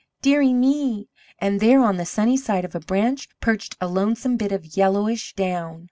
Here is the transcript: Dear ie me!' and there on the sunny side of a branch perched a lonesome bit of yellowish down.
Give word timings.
Dear 0.23 0.41
ie 0.41 0.51
me!' 0.51 1.09
and 1.37 1.59
there 1.59 1.81
on 1.83 1.97
the 1.97 2.07
sunny 2.07 2.35
side 2.35 2.65
of 2.65 2.73
a 2.73 2.79
branch 2.79 3.27
perched 3.39 3.77
a 3.79 3.87
lonesome 3.87 4.35
bit 4.35 4.51
of 4.51 4.75
yellowish 4.75 5.35
down. 5.35 5.79